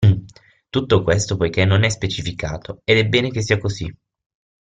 Tutto 0.69 1.03
questo 1.03 1.37
poiché 1.37 1.63
non 1.63 1.83
è 1.83 1.89
specificato, 1.89 2.81
ed 2.85 2.97
è 2.97 3.05
bene 3.07 3.29
che 3.29 3.43
sia 3.43 3.59
così. 3.59 3.95